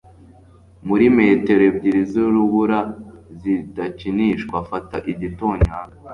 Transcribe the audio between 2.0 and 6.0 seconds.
zurubura (zidakinishwa), fata igitonyanga